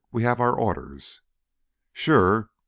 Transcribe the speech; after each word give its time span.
"We 0.11 0.23
have 0.23 0.41
our 0.41 0.59
orders." 0.59 1.21
"Sure. 1.93 2.49